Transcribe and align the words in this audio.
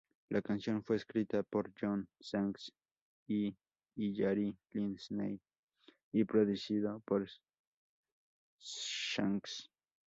La 0.31 0.41
canción 0.41 0.83
fue 0.83 0.95
escrita 0.95 1.43
por 1.43 1.71
John 1.79 2.09
Shanks 2.19 2.73
y 3.27 3.55
Hillary 3.95 4.57
Lindsey 4.71 5.39
y 6.11 6.23
producido 6.23 6.99
por 7.01 7.29
Shanks. 8.59 9.69